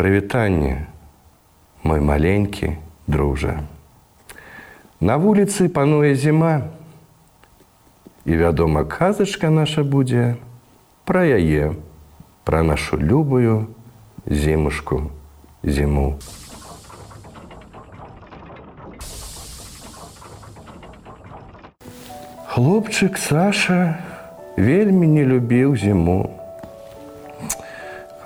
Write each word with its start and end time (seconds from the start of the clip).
Прывітанне, 0.00 0.86
мой 1.82 2.00
маленькі 2.00 2.76
дружа. 3.06 3.60
На 5.00 5.16
вуліцы 5.16 5.68
пануе 5.68 6.14
зіма. 6.14 6.62
І 8.24 8.36
вядома, 8.36 8.84
казачка 8.84 9.50
наша 9.50 9.84
будзе 9.84 10.36
пра 11.04 11.24
яе, 11.24 11.72
пра 12.44 12.62
нашу 12.62 12.98
любую 12.98 13.66
зімушку 14.26 15.10
зіму. 15.62 16.18
Хлопчык 22.56 23.18
Саша 23.18 23.98
вельмі 24.56 25.06
не 25.06 25.24
любіў 25.24 25.76
зіму. 25.76 26.32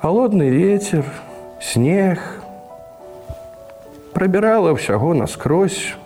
Холодны 0.01 0.49
ветер, 0.49 1.03
снег 1.66 2.22
прабірала 4.14 4.70
ўсяго 4.78 5.18
наскрозь. 5.18 5.98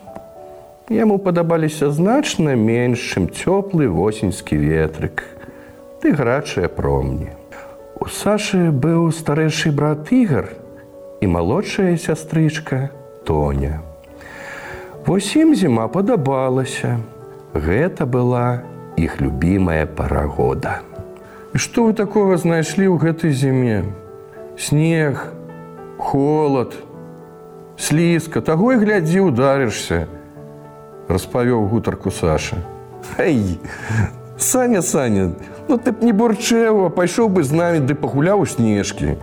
Яму 0.91 1.21
падабаліся 1.23 1.93
значна 1.95 2.57
менш, 2.57 2.99
чым 3.13 3.29
цёплы 3.29 3.87
восеньскі 3.87 4.57
ветрык, 4.57 5.23
ты 6.01 6.17
гарачыя 6.17 6.67
промні. 6.67 7.37
У 8.01 8.09
Сашы 8.09 8.73
быў 8.73 9.13
старэйшы 9.13 9.71
брат 9.71 10.09
Ігар 10.09 10.49
і 11.21 11.29
малодшая 11.29 11.95
сястрычка 12.01 12.89
Тоня. 13.29 13.85
Восім 15.07 15.55
зіма 15.55 15.87
падабалася. 15.93 16.99
Гэта 17.53 18.09
была 18.09 18.65
іх 18.97 19.21
любімая 19.21 19.85
пара 19.87 20.25
года. 20.25 20.81
І 21.53 21.59
што 21.61 21.91
вы 21.91 21.93
такога 21.93 22.41
знайшлі 22.41 22.89
ў 22.91 22.97
гэтай 22.99 23.31
зіме? 23.37 23.85
Снег, 24.57 25.31
холод, 26.11 26.75
слізка, 27.79 28.41
таго 28.41 28.73
і 28.75 28.83
глядзі 28.83 29.21
ударышся, 29.31 30.09
распавёў 31.07 31.69
гутарку 31.71 32.11
Саша. 32.11 32.57
Эй, 33.15 33.61
Саня, 34.37 34.83
Саня, 34.83 35.31
ну 35.69 35.79
ты 35.79 35.93
б 35.95 36.03
не 36.03 36.11
бурчэва, 36.11 36.91
пайшоў 36.91 37.31
бы 37.31 37.47
з 37.47 37.55
намі 37.55 37.87
ды 37.87 37.95
пагуляў 37.95 38.43
у 38.43 38.47
снежкі. 38.47 39.15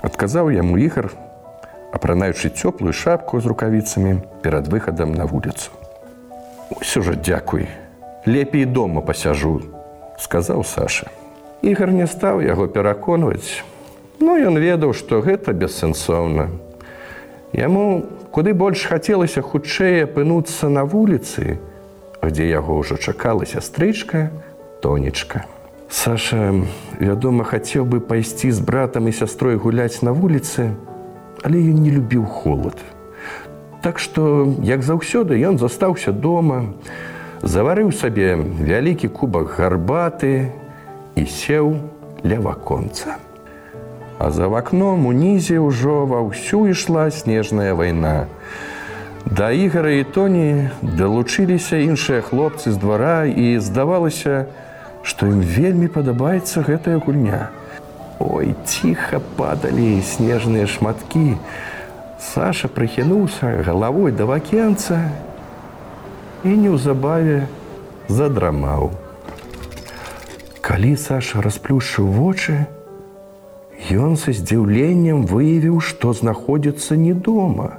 Адказаў 0.00 0.48
яму 0.56 0.80
ігар, 0.80 1.12
апранаючы 1.92 2.48
цёплую 2.48 2.96
шапку 2.96 3.44
з 3.44 3.52
рукавіцамі 3.52 4.24
перад 4.40 4.72
выхадам 4.72 5.12
на 5.12 5.28
вуліцу. 5.28 5.68
Усё 6.80 7.04
жа 7.04 7.12
дзякуй, 7.12 7.68
лепей 8.24 8.64
дома 8.64 9.04
пасяжу, 9.04 9.60
сказаў 10.16 10.64
Саша. 10.64 11.12
Ігар 11.60 11.92
не 11.92 12.08
стаў 12.08 12.40
яго 12.40 12.72
пераконваць. 12.72 13.60
Ну 14.20 14.36
ён 14.36 14.58
ведаў, 14.58 14.92
што 14.92 15.20
гэта 15.22 15.52
бессэнсоўна. 15.52 16.50
Яму 17.52 18.04
куды 18.32 18.54
больш 18.56 18.86
хацелася 18.88 19.42
хутчэй 19.44 20.04
апынуцца 20.04 20.68
на 20.72 20.84
вуліцы, 20.84 21.58
дзе 22.22 22.48
яго 22.48 22.80
ўжо 22.80 22.96
чакала 22.96 23.44
сястрычка, 23.44 24.30
тонечка. 24.80 25.44
Саша, 25.92 26.54
вядома, 26.98 27.44
хацеў 27.44 27.84
бы 27.84 28.00
пайсці 28.00 28.50
з 28.50 28.60
братам 28.64 29.08
і 29.08 29.12
сястрой 29.12 29.60
гуляць 29.60 30.00
на 30.00 30.16
вуліцы, 30.16 30.72
але 31.44 31.60
ён 31.60 31.84
не 31.84 31.92
любіў 31.92 32.24
холод. 32.24 32.78
Так 33.82 33.98
што, 33.98 34.48
як 34.62 34.80
заўсёды 34.80 35.36
ён 35.36 35.58
застаўся 35.58 36.12
дома, 36.12 36.72
заварыў 37.42 37.92
сабе 37.92 38.38
вялікі 38.38 39.12
кубак 39.12 39.58
гарбаты 39.58 40.54
і 41.18 41.26
сеў 41.26 41.76
ля 42.24 42.38
ваконца. 42.40 43.18
А 44.22 44.30
за 44.30 44.46
вакном 44.46 45.06
унізе 45.10 45.58
ўжо 45.58 46.06
ва 46.06 46.22
ўсю 46.22 46.70
ішла 46.70 47.10
снежная 47.10 47.74
вайна. 47.74 48.30
Да 49.26 49.50
ігара 49.50 49.98
і 49.98 50.04
тоні 50.06 50.70
далучыліся 50.78 51.82
іншыя 51.82 52.22
хлопцы 52.22 52.70
з 52.70 52.78
двара 52.78 53.26
і 53.26 53.58
здавалася, 53.58 54.46
што 55.02 55.26
ім 55.26 55.42
вельмі 55.42 55.90
падабаецца 55.90 56.62
гэтая 56.62 57.02
гульня. 57.02 57.50
Ой, 58.22 58.54
ціха 58.62 59.18
падалі 59.34 59.98
снежныя 60.06 60.70
шматкі. 60.70 61.34
Саша 62.22 62.70
прыхінуўся 62.70 63.50
галавой 63.66 64.14
да 64.14 64.30
вакенца 64.30 65.00
і 66.46 66.54
неўзабаве 66.62 67.50
задрамаў. 68.06 68.94
Калі 70.62 70.94
Саша 70.94 71.42
расплюшыў 71.42 72.06
вочы, 72.06 72.70
ён 73.92 74.16
са 74.16 74.32
здзіўленнем 74.32 75.26
выявіў, 75.26 75.80
што 75.80 76.12
знаходзіцца 76.12 76.96
не 76.96 77.14
дома. 77.14 77.78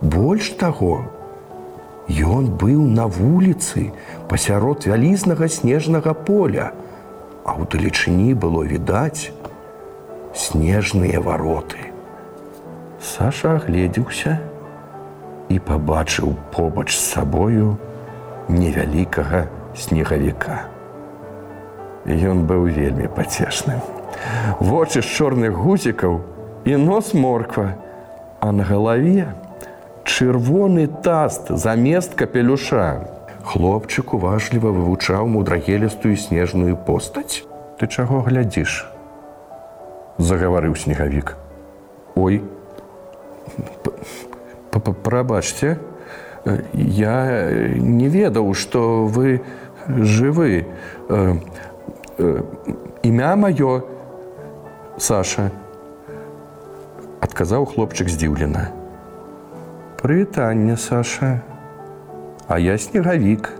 Больш 0.00 0.50
таго, 0.60 1.04
Ён 2.08 2.54
быў 2.54 2.86
на 2.86 3.08
вуліцы 3.10 3.90
пасярод 4.30 4.86
вялізнага 4.86 5.48
снежнага 5.50 6.14
поля, 6.14 6.70
а 7.42 7.58
ў 7.58 7.66
далечыні 7.66 8.34
было 8.38 8.62
відаць 8.62 9.34
снежныя 10.30 11.18
вароты. 11.18 11.90
Саша 13.02 13.58
агледзеўся 13.58 14.38
і 15.50 15.58
пабачыў 15.58 16.38
побач 16.54 16.94
з 16.94 17.02
сабою 17.02 17.74
невялікага 18.46 19.50
снегавіка. 19.74 20.70
Ён 22.06 22.46
быў 22.46 22.70
вельмі 22.70 23.10
пацешным. 23.10 23.95
Вочы 24.60 25.02
з 25.02 25.08
чорных 25.08 25.56
гузікаў 25.56 26.20
і 26.64 26.76
нос 26.76 27.14
морква, 27.14 27.76
а 28.40 28.52
на 28.52 28.64
галаве 28.64 29.34
чырвоны 30.04 30.86
таст 30.86 31.50
замест 31.50 32.14
капелюша. 32.14 33.10
Хлопчык 33.46 34.14
уважліва 34.14 34.70
вывучаў 34.74 35.26
мудрагелістую 35.30 36.16
снежную 36.16 36.76
постаць. 36.76 37.44
Ты 37.78 37.86
чаго 37.86 38.22
глядзіш? 38.26 38.86
Загаварыў 40.18 40.74
снегавік. 40.74 41.36
Ой, 42.16 42.42
прабачце, 45.04 45.76
я 46.72 47.16
не 47.76 48.08
ведаў, 48.08 48.54
што 48.54 49.04
вы 49.04 49.42
жывы. 49.86 50.66
Імя 53.02 53.36
маё 53.36 53.82
Саша 54.96 55.50
адказаў 57.20 57.66
хлопчык 57.68 58.08
здзіўлена. 58.08 58.72
Прывітанне, 60.00 60.76
Саша, 60.76 61.42
А 62.48 62.58
я 62.58 62.78
снегавік. 62.78 63.52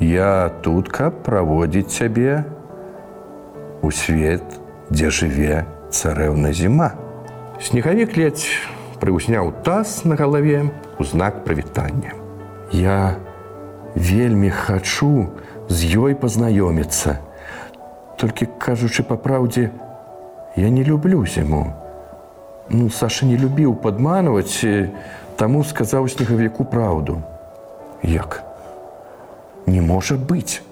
Я 0.00 0.50
тут, 0.62 0.88
каб 0.88 1.22
праводзіць 1.22 1.92
цябе 1.92 2.44
у 3.82 3.90
свет, 3.92 4.42
дзе 4.90 5.10
жыве 5.12 5.62
царэўна 5.92 6.50
зіма. 6.56 6.96
Снегавік 7.60 8.16
ледзь 8.16 8.48
прыўзняў 8.98 9.52
таз 9.62 10.02
на 10.08 10.16
галаве 10.16 10.72
у 10.98 11.04
знак 11.04 11.44
прывітання. 11.44 12.16
Я 12.72 13.20
вельмі 13.94 14.50
хачу 14.50 15.28
з 15.68 15.78
ёй 15.92 16.16
пазнаёміцца. 16.16 17.20
Толькі 18.16 18.48
кажучы 18.58 19.04
па 19.04 19.20
праўдзе, 19.20 19.68
я 20.56 20.70
не 20.70 20.84
люблю 20.84 21.26
зіму. 21.26 21.72
Ну, 22.70 22.90
Саша 22.90 23.26
не 23.26 23.36
любіў 23.36 23.74
падманваць, 23.74 24.64
таму 25.36 25.64
сказаў 25.64 26.08
снегавіку 26.08 26.64
праўду. 26.64 27.22
Як? 28.02 28.42
Не 29.66 29.80
можа 29.80 30.16
быць. 30.16 30.62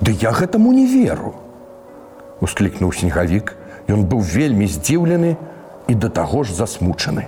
Ды 0.00 0.12
я 0.12 0.32
гэтаму 0.32 0.72
не 0.72 0.86
веру. 0.86 1.34
Усклікнуў 2.40 2.92
снегавік, 2.92 3.56
Ён 3.90 4.06
быў 4.06 4.22
вельмі 4.22 4.66
здзіўлены 4.70 5.36
і 5.90 5.94
да 5.94 6.08
таго 6.08 6.44
ж 6.44 6.54
засмучаны. 6.54 7.26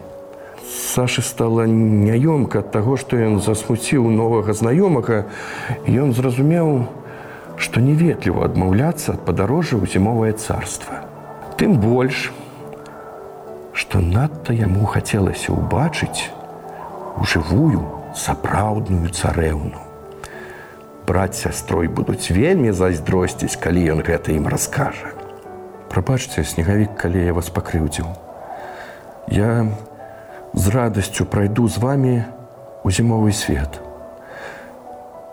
Сашы 0.72 1.22
стала 1.26 1.66
няёмка 1.66 2.62
ад 2.62 2.70
таго, 2.70 2.96
што 2.96 3.18
ён 3.18 3.40
засмуціў 3.42 4.06
новага 4.12 4.54
знаёмага, 4.54 5.24
ён 5.88 6.14
зразумеў, 6.14 6.86
што 7.56 7.80
неветліва 7.80 8.46
адмаўляцца 8.46 9.16
ад 9.16 9.24
падарожжа 9.26 9.80
ў 9.80 9.90
зімовае 9.90 10.32
царства. 10.38 11.11
Тым 11.58 11.76
больш, 11.78 12.32
што 13.72 14.00
надта 14.00 14.54
яму 14.56 14.86
хацелася 14.86 15.52
ўбачыць 15.52 16.30
у 17.18 17.24
жывую 17.24 17.82
сапраўдную 18.16 19.08
царэўну. 19.12 19.80
Браць 21.06 21.36
сястрой 21.36 21.88
будуць 21.88 22.30
вельмі 22.30 22.72
зайздросціць, 22.72 23.56
калі 23.60 23.84
ён 23.96 24.02
гэта 24.06 24.32
ім 24.32 24.48
раскажа. 24.48 25.12
Прабачце 25.92 26.44
снегавік, 26.44 26.94
калі 26.96 27.24
я 27.24 27.34
вас 27.36 27.50
пакрыўдзіў. 27.50 28.06
Я 29.28 29.66
з 30.54 30.68
радасцю 30.68 31.26
прайду 31.26 31.68
з 31.68 31.78
вами 31.78 32.24
у 32.84 32.90
зімовы 32.90 33.32
свет. 33.32 33.80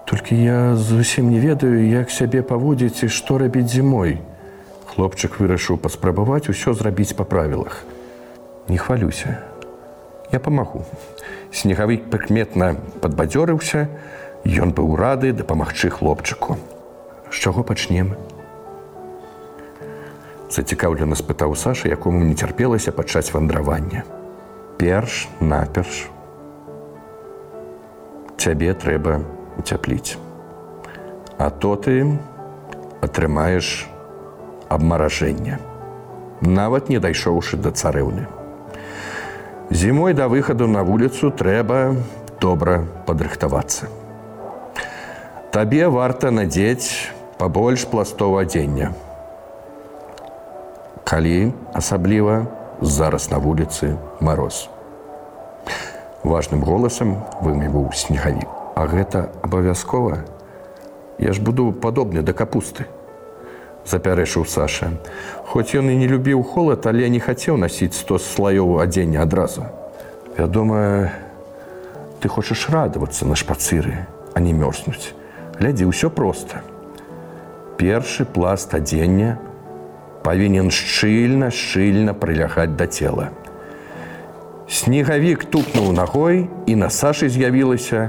Толькі 0.05 0.35
я 0.35 0.75
зусім 0.75 1.29
не 1.29 1.39
ведаю, 1.39 1.87
як 1.87 2.11
сябе 2.11 2.41
паводзіць 2.41 3.03
і 3.03 3.09
што 3.13 3.37
рабіць 3.37 3.69
зімой. 3.69 4.19
Хлопчык 4.89 5.39
вырашыў 5.39 5.77
паспрабаваць 5.77 6.49
усё 6.49 6.73
зрабіць 6.73 7.15
па 7.15 7.23
правілах. 7.23 7.83
Не 8.67 8.77
хвалюся. 8.77 9.39
Я 10.31 10.39
памагу. 10.39 10.85
Снегавік 11.51 12.09
прыкметна 12.09 12.75
падбадзёрыўся, 13.01 13.87
Ён 14.45 14.71
быў 14.71 14.95
рады 14.95 15.33
дапамагчы 15.33 15.89
хлопчыку. 15.91 16.55
З 17.29 17.35
чаго 17.35 17.63
пачнем? 17.63 18.15
Зацікаўлена 20.49 21.15
спытаў 21.19 21.55
Саша, 21.59 21.89
якому 21.91 22.23
не 22.23 22.35
цярпелася 22.35 22.91
пачаць 22.95 23.33
вандравання. 23.33 24.03
Перш 24.79 25.27
наперш. 25.41 26.07
Цябе 28.37 28.73
трэба 28.73 29.19
уцяпліць. 29.59 30.15
А 31.37 31.49
то 31.51 31.75
ты 31.75 32.07
атрымаеш 33.03 33.87
абмаражэнне. 34.69 35.59
Нават 36.41 36.89
не 36.89 36.99
дайшоўшы 36.99 37.57
да 37.57 37.71
царэўны. 37.71 38.27
Зімой 39.69 40.13
да 40.13 40.27
выхаду 40.27 40.67
на 40.67 40.83
вуліцу 40.83 41.31
трэба 41.31 41.95
добра 42.41 42.85
падрыхтавацца. 43.05 43.89
Табе 45.51 45.89
варта 45.89 46.31
надзець 46.31 47.11
пабольш 47.37 47.85
пластоў 47.89 48.39
адзення. 48.39 48.93
Калі 51.03 51.51
асабліва 51.73 52.45
зараз 52.81 53.29
на 53.31 53.39
вуліцы 53.41 53.97
мароз. 54.21 54.69
Важным 56.23 56.63
голасам 56.63 57.17
выміваў 57.41 57.91
снегавік. 57.93 58.47
А 58.75 58.85
гэта 58.87 59.29
абавязкова. 59.41 60.23
Я 61.17 61.33
ж 61.33 61.41
буду 61.41 61.71
падобны 61.71 62.21
да 62.21 62.33
капусты. 62.33 62.85
Запярэшыў 63.89 64.45
Саша. 64.45 64.93
Хоць 65.49 65.73
ён 65.73 65.89
і 65.89 65.97
не 65.97 66.05
любіў 66.05 66.43
холад, 66.45 66.85
але 66.85 67.09
не 67.09 67.19
хацеў 67.19 67.57
насіць 67.57 67.97
сто 67.97 68.21
слаёў 68.21 68.77
адзення 68.85 69.25
адразу. 69.25 69.65
Вядома, 70.37 71.09
ты 72.21 72.29
хочаш 72.29 72.69
радавацца 72.69 73.25
на 73.25 73.33
шпацыры, 73.33 74.05
а 74.33 74.39
не 74.39 74.53
мёрзнуць 74.53 75.17
глядзі 75.59 75.91
ўсё 75.91 76.07
проста 76.07 76.63
першы 77.75 78.23
пласт 78.23 78.71
адзення 78.77 79.35
павінен 80.23 80.71
шчыльна 80.71 81.51
шчыльна 81.51 82.15
прылягаць 82.15 82.79
да 82.79 82.87
цела 82.87 83.27
снегавік 84.79 85.43
тупнуў 85.51 85.91
ногой 85.99 86.47
і 86.63 86.79
на 86.79 86.87
сашы 86.87 87.27
з'явілася 87.27 88.07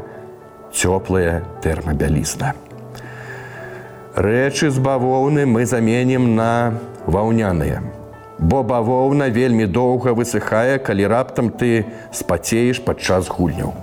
цёплая 0.70 1.42
тэрмабялізна 1.66 2.54
рэчы 4.16 4.70
з 4.70 4.78
бавоўны 4.78 5.46
мы 5.46 5.66
заменім 5.66 6.34
на 6.34 6.74
ваўняныя 7.06 7.84
бо 8.38 8.62
бавоўна 8.64 9.28
вельмі 9.28 9.66
доўга 9.66 10.16
высыхае 10.16 10.78
калі 10.78 11.06
раптам 11.06 11.50
ты 11.50 11.86
спацееш 12.12 12.80
падчас 12.84 13.28
гульняў 13.28 13.76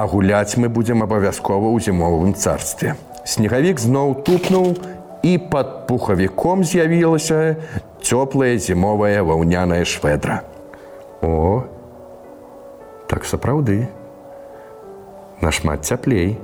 а 0.00 0.06
гуляць 0.06 0.56
мы 0.56 0.68
будзем 0.68 1.02
абавязкова 1.02 1.68
ў 1.68 1.80
зімовым 1.84 2.32
царстве. 2.34 2.96
Снегавік 3.24 3.76
зноў 3.76 4.22
тупнуў 4.24 4.72
і 5.20 5.32
пад 5.52 5.86
пухавіком 5.90 6.64
з'явілася 6.64 7.60
цёплая 8.00 8.56
зімовая 8.56 9.20
ваўняная 9.20 9.84
шведра. 9.84 10.40
О, 11.20 11.68
так 13.12 13.28
сапраўды. 13.28 13.88
Нашмат 15.44 15.84
цяплей. 15.84 16.38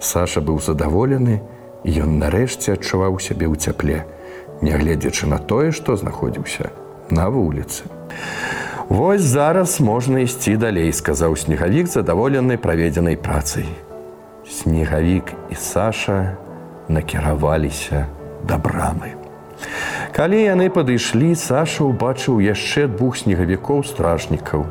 Саша 0.00 0.40
быў 0.40 0.58
задаволены, 0.64 1.42
ён 1.84 2.16
нарэшце 2.18 2.72
адчуваў 2.80 3.20
сябе 3.20 3.44
ў 3.44 3.60
цяпле, 3.60 4.08
нягледзячы 4.64 5.28
на 5.28 5.36
тое, 5.36 5.72
што 5.76 5.96
знаходзіўся 5.96 6.72
на 7.12 7.28
вуліцы. 7.28 7.84
Вось 8.88 9.22
зараз 9.22 9.78
можна 9.80 10.24
ісці 10.24 10.56
далей, 10.56 10.92
сказаў 10.92 11.36
снегавік 11.36 11.86
задаволенай 11.86 12.58
праведзенай 12.58 13.16
працай. 13.16 13.68
Снегавік 14.48 15.36
і 15.52 15.54
Саша 15.54 16.34
накіраваліся 16.88 18.08
да 18.48 18.58
брамы. 18.58 19.14
Калі 20.16 20.40
яны 20.42 20.72
падышлі, 20.72 21.36
Саша 21.36 21.84
ўбачыў 21.84 22.40
яшчэ 22.40 22.88
двух 22.88 23.20
снегавікоў 23.20 23.84
стражнікаў. 23.84 24.66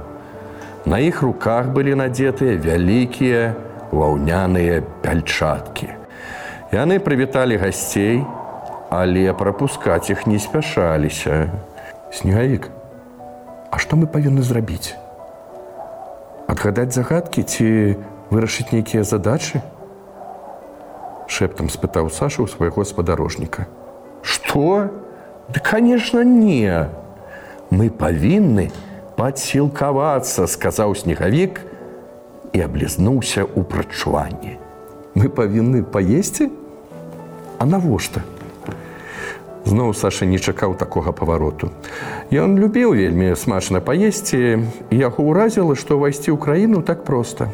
На 0.90 1.00
іх 1.00 1.22
руках 1.22 1.70
былі 1.70 1.96
надзетыя 1.96 2.58
вялікія 2.58 3.69
ваўняныя 3.92 4.82
пяльчаткі. 5.04 5.90
Яны 6.74 7.00
прывіталі 7.00 7.58
гасцей, 7.58 8.26
але 8.90 9.34
прапускаць 9.34 10.10
іх 10.10 10.26
не 10.26 10.40
спяшаліся. 10.40 11.50
Снегавік, 12.14 12.70
А 13.72 13.78
што 13.78 13.96
мы 13.96 14.10
павінны 14.10 14.42
зрабіць? 14.42 14.98
Адгадаць 16.50 16.94
загадкі 16.94 17.46
ці 17.46 17.68
вырашыць 18.34 18.74
нейкія 18.74 19.06
задачы? 19.06 19.62
Шэптам 21.30 21.70
спытаў 21.70 22.10
Саша 22.10 22.42
ў 22.42 22.50
свайго 22.50 22.82
спадарожніка. 22.82 23.70
Што? 24.26 24.90
Да 25.54 25.62
конечно 25.62 26.26
не. 26.26 26.90
Мы 27.70 27.94
павінны 27.94 28.74
падсілкавацца, 29.14 30.50
сказаў 30.50 30.98
снегавік 30.98 31.62
і 32.54 32.62
аблізнуўся 32.66 33.46
ў 33.46 33.64
прачуванні. 33.64 34.58
Мы 35.16 35.30
павінны 35.30 35.84
паесці? 35.84 36.50
А 37.60 37.66
навошта? 37.66 38.22
Зноў 39.66 39.94
Саша 39.94 40.26
не 40.26 40.40
чакаў 40.40 40.74
такога 40.74 41.12
павароту. 41.12 41.70
Ён 42.32 42.58
любіў 42.58 42.96
вельмі 42.96 43.36
смачна 43.36 43.82
паесці, 43.82 44.66
і 44.90 44.96
яго 44.96 45.26
ўразіла, 45.30 45.76
што 45.76 46.00
ўвайсці 46.00 46.34
ў 46.34 46.38
краіну 46.42 46.82
так 46.82 47.04
проста. 47.06 47.52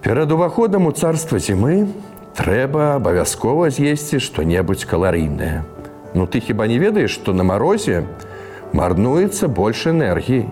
Перад 0.00 0.32
уваходам 0.32 0.86
у 0.86 0.92
царства 0.92 1.42
зімы 1.42 1.90
трэба 2.38 2.96
абавязкова 2.96 3.68
з'есці 3.74 4.22
што-небудзь 4.22 4.86
каларыйнае. 4.86 5.66
Ну 6.14 6.24
ты 6.30 6.40
хіба 6.40 6.70
не 6.70 6.78
ведаеш, 6.78 7.10
што 7.10 7.34
на 7.34 7.42
марозе 7.42 8.06
марнуецца 8.72 9.48
больш 9.48 9.90
энергіі. 9.90 10.46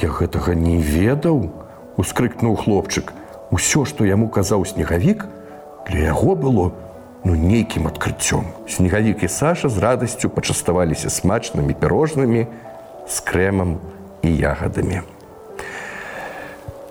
Я 0.00 0.08
гэтага 0.08 0.54
не 0.54 0.78
ведаў, 0.78 1.50
ускрыкнуў 1.96 2.56
хлопчык. 2.56 3.12
Усё, 3.50 3.84
што 3.84 4.04
яму 4.04 4.28
казаў 4.28 4.64
снегавік, 4.64 5.26
для 5.88 6.12
яго 6.12 6.34
было 6.34 6.72
ну 7.24 7.34
нейкім 7.34 7.86
адкрыццём. 7.86 8.44
Снегавік 8.68 9.22
і 9.22 9.28
Саша 9.28 9.68
з 9.68 9.78
радасцю 9.78 10.30
пачаставаліся 10.30 11.10
смачнымі 11.10 11.74
пірожнымі 11.74 12.46
з 13.08 13.20
крэмам 13.20 13.78
і 14.22 14.30
ягадамі. 14.30 15.02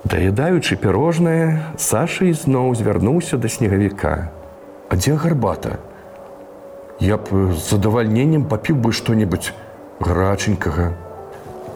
Даядаючы 0.04 0.76
пірожнае, 0.76 1.72
Саша 1.78 2.24
ізноў 2.24 2.74
звярнуўся 2.74 3.36
да 3.36 3.48
снегавіка. 3.48 4.28
А 4.88 4.96
дзе 4.96 5.14
гарбата? 5.14 5.78
Я 7.00 7.16
б 7.16 7.54
з 7.56 7.70
задавальненнем 7.70 8.44
папіў 8.44 8.76
бы 8.76 8.92
што-небудзь 8.92 9.52
граченькага. 10.00 10.92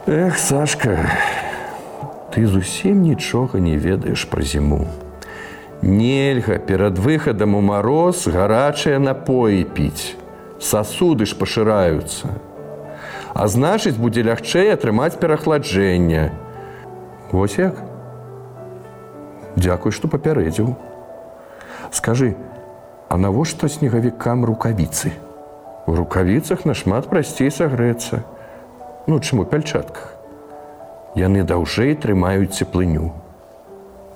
Эх, 0.06 0.38
Сашка, 0.38 1.10
ты 2.36 2.44
зусім 2.44 3.00
нічога 3.00 3.56
не 3.64 3.78
ведаеш 3.80 4.28
пра 4.28 4.42
зіму. 4.44 4.84
Нельга 5.80 6.58
перад 6.60 6.98
выхадам 7.00 7.54
у 7.56 7.62
мароз 7.64 8.28
гарачыя 8.28 8.98
напоі 9.00 9.64
піць. 9.64 10.20
Сасуды 10.60 11.24
ж 11.24 11.32
пашыраюцца. 11.32 12.36
А 13.32 13.48
значыць, 13.48 13.96
будзе 13.96 14.20
лягчэй 14.28 14.68
атрымаць 14.74 15.16
перахладжэнне. 15.16 16.28
Вось 17.32 17.56
як? 17.56 17.80
Дзякуй, 19.56 19.96
што 19.96 20.12
папярэдзіў. 20.12 20.76
Скажы, 21.88 22.36
а 23.08 23.16
навошта 23.16 23.72
снегавікам 23.72 24.44
рукавіцы? 24.44 25.16
У 25.88 25.96
рукавіцах 25.96 26.68
нашмат 26.68 27.08
прасцей 27.08 27.48
сагрэцца. 27.48 28.20
Ну 29.08 29.24
чым 29.24 29.40
у 29.40 29.48
пяльчатках. 29.48 30.15
Яны 31.16 31.42
даўжэй 31.48 31.96
трымаюць 31.96 32.52
цеплыню. 32.52 33.12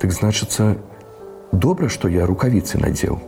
Так 0.01 0.13
значыцца, 0.13 0.77
Добра, 1.53 1.89
што 1.89 2.09
я 2.09 2.27
рукавіцы 2.27 2.79
надзеў. 2.79 3.19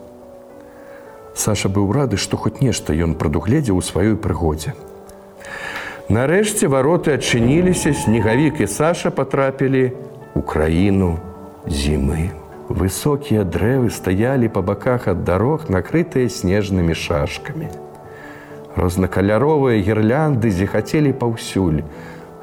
Саша 1.34 1.68
быў 1.68 1.90
рады, 1.92 2.16
што 2.16 2.36
хоць 2.36 2.60
нешта 2.60 2.94
ён 2.94 3.16
прадугледзеў 3.18 3.80
у 3.80 3.82
сваёй 3.82 4.14
прыгодзе. 4.14 4.74
Нарэшце 6.12 6.68
вароты 6.68 7.16
адчыніліся, 7.18 7.94
снегавік 8.04 8.60
і 8.60 8.68
Саша 8.70 9.10
патрапілі 9.10 9.90
ў 10.36 10.40
краіну 10.46 11.18
зімы. 11.66 12.30
Высокія 12.68 13.42
дрэвы 13.42 13.90
стаялі 13.90 14.46
па 14.48 14.62
баках 14.62 15.08
ад 15.10 15.24
дарог, 15.24 15.66
накрытыя 15.66 16.30
снежнымі 16.30 16.94
шашкамі. 16.94 17.74
Рознакаляровыя 18.76 19.82
гірлянды 19.82 20.50
зіхацелі 20.50 21.12
паўсюль, 21.12 21.82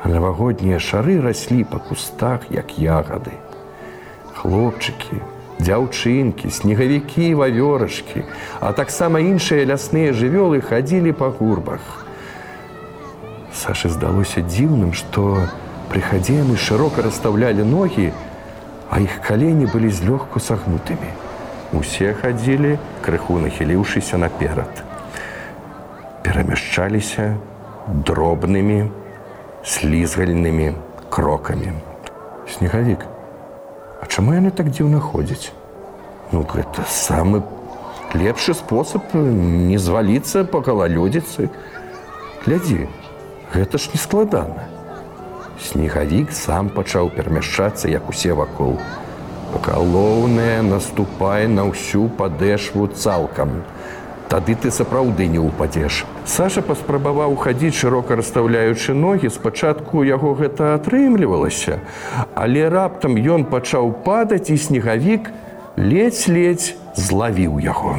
а 0.03 0.07
навагоднія 0.07 0.79
шары 0.79 1.19
раслі 1.21 1.63
па 1.63 1.79
кустах, 1.79 2.47
як 2.49 2.79
ягады. 2.79 3.35
Хлопчыкі, 4.39 5.19
дзяўчынкі, 5.59 6.47
снегавікі, 6.47 7.35
вавёрачкі, 7.35 8.23
а 8.63 8.71
таксама 8.71 9.19
іншыя 9.19 9.67
лясныя 9.67 10.15
жывёлы 10.15 10.63
хадзілі 10.63 11.11
па 11.11 11.29
гурбах. 11.29 11.83
Сашы 13.51 13.91
здалося 13.91 14.39
дзіўным, 14.39 14.95
што 14.95 15.49
пры 15.91 15.99
хадзе 15.99 16.39
яны 16.39 16.55
шырока 16.55 17.03
расстаўлялі 17.03 17.67
ногі, 17.67 18.13
а 18.89 19.03
іх 19.03 19.19
калені 19.25 19.67
былі 19.67 19.91
злёгку 19.91 20.39
сагнутымі. 20.39 21.11
Усе 21.75 22.15
хадзілі, 22.15 22.79
крыху 23.03 23.35
нахіліўшыся 23.43 24.17
наперад. 24.17 24.71
Перамяшчаліся 26.23 27.35
дробнымі, 28.07 28.87
слізгальнымі 29.65 30.73
крокамі. 31.09 31.73
Снегавік, 32.47 33.05
А 34.01 34.05
чаму 34.07 34.33
яны 34.33 34.51
так 34.55 34.71
дзіўна 34.71 34.99
ходзяць? 35.03 35.51
Ну 36.31 36.45
гэта 36.47 36.85
самы 36.87 37.43
лепшы 38.15 38.55
спосаб 38.55 39.11
не 39.13 39.77
зваліцца 39.77 40.45
па 40.47 40.63
галалёдзіцы. 40.63 41.49
Глядзі, 42.45 42.87
гэта 43.51 43.77
ж 43.77 43.91
не 43.93 43.99
складана. 43.99 44.69
Снегавік 45.59 46.31
сам 46.31 46.69
пачаў 46.71 47.11
перамяшчацца, 47.11 47.91
як 47.91 48.07
усе 48.07 48.31
вакол. 48.31 48.79
Галоўнае 49.67 50.61
наступае 50.63 51.51
на 51.51 51.67
ўсю 51.67 52.07
падэшву 52.07 52.87
цалкам. 52.95 53.67
Тады 54.29 54.53
ты 54.53 54.69
сапраўды 54.69 55.25
не 55.25 55.41
ўпадзеш. 55.41 56.05
Саша 56.29 56.61
паспрабаваў 56.61 57.33
хадзіць 57.41 57.73
шырока 57.81 58.13
расстаўляючы 58.13 58.93
ногі, 58.93 59.29
спачатку 59.33 60.03
яго 60.05 60.35
гэта 60.37 60.75
атрымлівалася, 60.77 61.79
але 62.37 62.69
раптам 62.69 63.17
ён 63.17 63.49
пачаў 63.49 63.89
падаць 64.05 64.53
і 64.53 64.57
снегавік 64.61 65.31
ледзь-ледзь 65.81 66.75
злавіў 66.93 67.57
яго. 67.57 67.97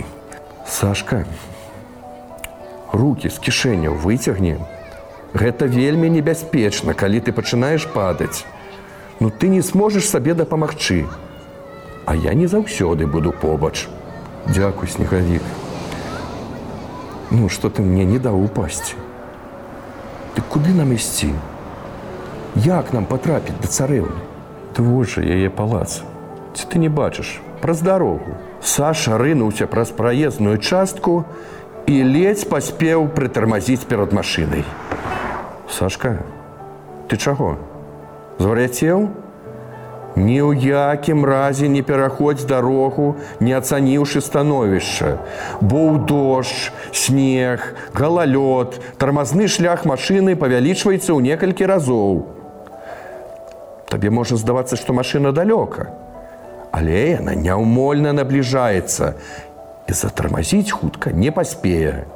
Сашка, 0.71 1.25
руки 2.93 3.27
з 3.27 3.43
кішэняў 3.43 3.99
выцягне. 3.99 4.61
Гэта 5.35 5.67
вельмі 5.67 6.11
небяспечна, 6.15 6.95
калі 6.95 7.23
ты 7.27 7.35
пачынаеш 7.35 7.89
падаць. 7.91 8.47
Ну 9.19 9.31
ты 9.31 9.51
не 9.51 9.63
сможаш 9.63 10.07
сабе 10.07 10.35
дапамагчы. 10.35 11.07
А 12.07 12.15
я 12.15 12.35
не 12.35 12.47
заўсёды 12.47 13.07
буду 13.07 13.33
побач. 13.33 13.89
Дзякуй, 14.47 14.89
снегавік. 14.89 15.43
Ну, 17.31 17.49
что 17.49 17.71
ты 17.71 17.83
мне 17.83 18.05
не 18.05 18.19
даў 18.19 18.43
упасці. 18.45 18.95
Ты 20.35 20.43
куды 20.43 20.75
нам 20.75 20.93
ісці? 20.93 21.31
Як 22.57 22.93
нам 22.93 23.07
патрапіць 23.07 23.55
да 23.63 23.71
царэўны? 23.71 24.19
Твой 24.75 25.07
жа 25.07 25.23
яе 25.23 25.51
палац. 25.51 26.03
Ці 26.55 26.67
ты 26.67 26.83
не 26.83 26.91
бачыш 26.91 27.39
праз 27.63 27.83
дарогу. 27.87 28.35
Саша 28.63 29.19
рынуўся 29.19 29.71
праз 29.71 29.95
праезную 29.95 30.59
частку 30.59 31.25
і 31.87 32.03
ледзь 32.03 32.45
паспеў 32.51 33.07
прытармазіць 33.15 33.87
перад 33.87 34.13
машынай. 34.13 34.67
Сашка, 35.71 36.19
ты 37.07 37.17
чаго? 37.17 37.59
Звар'яцеў? 38.39 39.07
Ні 40.17 40.43
ў 40.43 40.59
якім 40.75 41.23
разе 41.25 41.69
не 41.69 41.83
пераходзь 41.87 42.45
дарогу, 42.45 43.15
не 43.39 43.55
ацаніўшы 43.55 44.19
становішча. 44.19 45.23
Боў 45.61 46.03
дождж, 46.03 46.75
снег, 46.91 47.79
галалёд, 47.95 48.83
тармазны 48.99 49.47
шлях 49.47 49.87
машыны 49.87 50.35
павялічваецца 50.35 51.15
ў 51.15 51.23
некалькі 51.23 51.71
разоў. 51.71 52.27
Табе 53.87 54.11
можа 54.11 54.35
здавацца, 54.35 54.75
што 54.75 54.93
машына 54.93 55.31
далёка. 55.31 55.95
Але 56.75 57.19
яна 57.19 57.35
няўмольна 57.35 58.11
набліжаецца 58.15 59.15
і 59.87 59.93
затармазіць 59.95 60.71
хутка 60.71 61.15
не 61.15 61.31
паспее. 61.31 62.07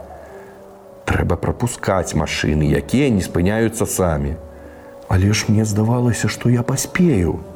Трэба 1.06 1.38
прапускаць 1.38 2.14
машыны, 2.18 2.66
якія 2.74 3.10
не 3.10 3.22
спыняюцца 3.22 3.86
самі. 3.86 4.34
Але 5.08 5.30
ж 5.30 5.46
мне 5.48 5.64
здавалася, 5.64 6.26
што 6.26 6.50
я 6.50 6.62
паспею. 6.62 7.53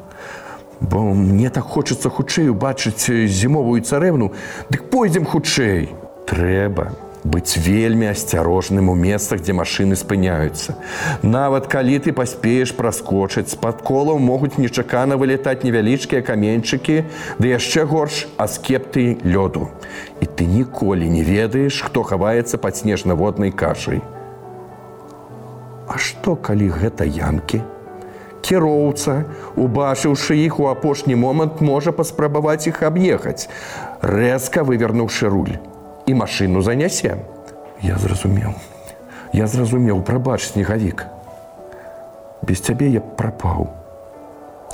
Бо 0.81 1.13
мне 1.13 1.49
так 1.49 1.63
хочацца 1.63 2.09
хутчэй 2.09 2.49
убачыць 2.49 3.11
зімовую 3.27 3.83
царэвну, 3.83 4.31
дык 4.69 4.89
пойдзем 4.89 5.25
хутчэй. 5.25 5.89
Трэба 6.29 6.93
быць 7.23 7.57
вельмі 7.57 8.07
асцярожным 8.07 8.89
у 8.89 8.95
месцах, 8.95 9.41
дзе 9.41 9.53
машыны 9.53 9.95
спыняюцца. 9.99 10.75
Нават 11.21 11.67
калі 11.67 11.99
ты 11.99 12.13
паспееш 12.13 12.73
праскочыць, 12.75 13.51
з-пад 13.51 13.81
колаў 13.83 14.19
могуць 14.23 14.57
нечакана 14.57 15.17
вылетаць 15.19 15.63
невялічкія 15.63 16.21
каменьчыкі, 16.21 17.03
ды 17.39 17.45
яшчэ 17.51 17.83
горш 17.83 18.27
аскепты 18.37 19.19
лёду. 19.23 19.67
І 20.21 20.25
ты 20.25 20.47
ніколі 20.47 21.09
не 21.09 21.23
ведаеш, 21.23 21.81
хто 21.83 22.03
хаваецца 22.03 22.57
пад 22.57 22.77
снежна-воднай 22.77 23.51
кашай. 23.51 24.01
А 25.89 25.97
што, 25.97 26.35
калі 26.35 26.69
гэта 26.69 27.03
янкі? 27.03 27.63
Кіроўца, 28.49 29.23
убачыўшы 29.53 30.33
іх 30.41 30.59
у 30.59 30.67
апошні 30.73 31.15
момант 31.15 31.61
можа 31.61 31.93
паспрабаваць 31.93 32.65
іх 32.65 32.81
аб'ехаць, 32.81 33.45
рэзка 34.01 34.65
вывернуўшы 34.65 35.29
руль 35.29 35.55
і 36.09 36.17
машыну 36.17 36.65
занясе. 36.65 37.21
Я 37.85 38.01
зразумеў. 38.01 38.57
Я 39.33 39.45
зразумеў, 39.47 40.01
прабач 40.01 40.41
снегавік. 40.49 41.05
Без 42.41 42.65
цябе 42.65 42.89
я 42.89 43.01
прапаў 43.01 43.69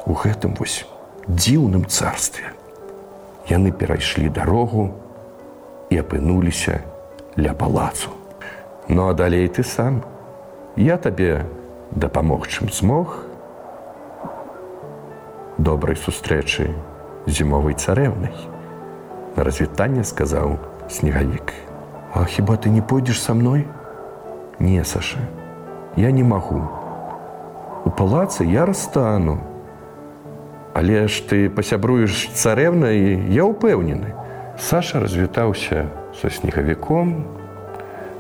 у 0.06 0.14
гэтым 0.16 0.56
вось 0.56 0.86
дзіўным 1.28 1.86
царстве. 1.92 2.56
Яны 3.52 3.76
перайшлі 3.76 4.30
дарогу 4.30 4.94
і 5.92 6.00
апынуліся 6.00 6.80
ля 7.36 7.54
палацу. 7.54 8.16
Ну 8.88 9.10
а 9.10 9.14
далей 9.14 9.48
ты 9.50 9.64
сам. 9.64 10.06
Я 10.76 10.98
табе 10.98 11.46
дапамог 11.92 12.48
чым 12.48 12.72
змог, 12.72 13.25
добрай 15.58 15.96
сустрэчы 15.96 16.70
зімовай 17.26 17.74
царэўнай. 17.74 18.36
На 19.36 19.44
развітанне 19.44 20.04
сказаў 20.04 20.60
снегавік. 20.90 21.54
А 22.14 22.26
хіба 22.26 22.56
ты 22.56 22.70
не 22.70 22.82
пойдзеш 22.82 23.22
са 23.22 23.34
мной? 23.34 23.68
Не, 24.60 24.84
Саша, 24.84 25.20
я 25.96 26.12
не 26.12 26.24
магу. 26.24 26.64
У 27.86 27.90
палацы 27.90 28.44
я 28.44 28.66
расстану. 28.66 29.40
Але 30.74 31.08
ж 31.08 31.24
ты 31.24 31.50
пасябруеш 31.50 32.36
царэўнай, 32.36 33.32
я 33.32 33.48
ўпэўнены. 33.48 34.12
Саша 34.60 35.00
развітаўся 35.00 35.88
са 36.16 36.30
снегавіком, 36.32 37.28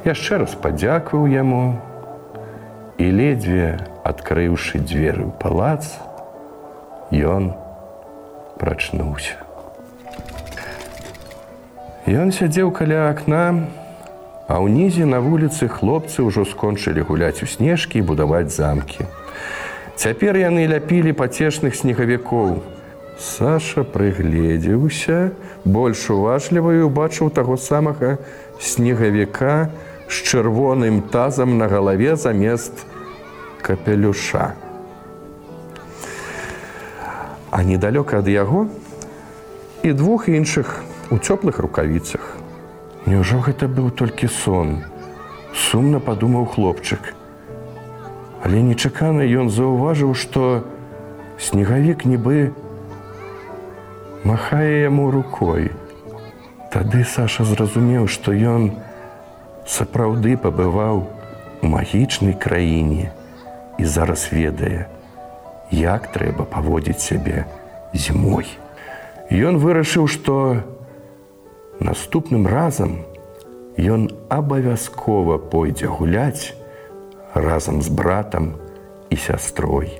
яшчэ 0.07 0.43
раз 0.43 0.55
падзякваў 0.55 1.27
яму 1.27 1.79
і 2.95 3.11
ледзьве 3.11 3.79
адкрыўшы 4.03 4.79
дзверы 4.83 5.27
ў 5.27 5.31
палац, 5.39 5.99
ён 7.11 7.53
прачнуўся. 8.57 9.37
Ён 12.05 12.29
сядзеў 12.31 12.69
каля 12.69 13.09
акна, 13.09 13.65
а 14.47 14.61
ўнізе 14.61 15.09
на 15.09 15.19
вуліцы 15.25 15.65
хлопцы 15.65 16.21
ўжо 16.21 16.45
скончылі 16.45 17.01
гуляць 17.01 17.41
у 17.41 17.49
снежкі 17.49 17.99
і 18.01 18.05
будаваць 18.05 18.53
замкі. 18.53 19.09
Цяпер 19.97 20.37
яны 20.37 20.69
ляпілі 20.69 21.17
пацешных 21.17 21.73
снегавікоў. 21.73 22.61
Саша 23.17 23.87
прыгледзеўся, 23.87 25.31
больш 25.63 26.11
уважліваю 26.11 26.91
убачыў 26.91 27.31
таго 27.31 27.55
самага 27.55 28.19
снегавіка 28.59 29.71
з 30.11 30.15
чырвоным 30.29 31.01
тазам 31.09 31.57
на 31.57 31.71
галаве 31.71 32.19
замест 32.19 32.85
капелюша 33.63 34.53
а 37.55 37.63
недалёка 37.63 38.19
ад 38.19 38.27
яго 38.27 38.67
і 39.87 39.93
двух 39.95 40.27
іншых 40.27 40.83
у 41.07 41.15
цёплых 41.15 41.63
рукавіцах. 41.63 42.35
Няўжо 43.07 43.39
гэта 43.47 43.71
быў 43.71 43.95
толькі 43.95 44.27
сон. 44.27 44.83
Сумна 45.55 46.01
падумаў 46.03 46.51
хлопчык. 46.51 47.15
Але 48.43 48.59
нечакана 48.59 49.23
ён 49.23 49.47
заўважыў, 49.47 50.11
што 50.19 50.67
снегавік 51.39 52.03
нібы 52.03 52.51
махае 54.27 54.91
яму 54.91 55.07
рукой. 55.15 55.71
Тады 56.75 57.07
Саша 57.07 57.47
зразумеў, 57.47 58.11
што 58.11 58.35
ён 58.35 58.75
сапраўды 59.63 60.35
пабываў 60.35 61.07
у 61.63 61.71
магічнай 61.71 62.35
краіне 62.35 63.15
і 63.79 63.87
зараз 63.87 64.27
ведае, 64.35 64.91
як 65.71 66.11
трэба 66.11 66.45
паводзіць 66.45 67.01
сябе 67.01 67.45
зімой. 67.93 68.45
Ён 69.31 69.57
вырашыў, 69.57 70.05
што 70.07 70.61
наступным 71.79 72.47
разам 72.47 73.01
ён 73.77 74.07
абавязкова 74.29 75.37
пойдзе 75.37 75.87
гуляць 75.87 76.53
разам 77.33 77.81
з 77.81 77.89
братам 77.89 78.55
і 79.09 79.17
сястрой. 79.17 79.99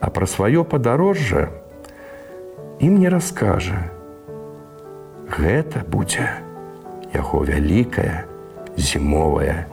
А 0.00 0.10
пра 0.10 0.26
сваё 0.26 0.64
падарожжа 0.64 1.48
і 2.80 2.90
мне 2.90 3.08
раскажа. 3.08 3.90
Гэта 5.28 5.84
будзе 5.86 6.26
яго 7.14 7.44
вялікая 7.44 8.24
зімовая 8.76 9.66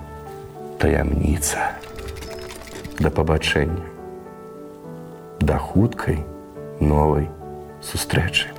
таямніца. 0.77 1.77
Да 2.99 3.09
пабачэння. 3.09 3.94
Да 5.45 5.59
хуткай 5.59 6.25
новай 6.79 7.29
сустрэчы. 7.79 8.54